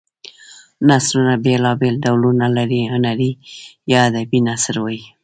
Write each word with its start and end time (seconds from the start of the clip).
نثرونه 0.87 1.35
بېلا 1.43 1.71
بېل 1.79 1.95
ډولونه 2.03 2.45
لري 2.57 2.81
هنري 2.91 3.31
یا 3.91 3.99
ادبي 4.09 4.39
نثر 4.47 4.75
وايي. 4.83 5.01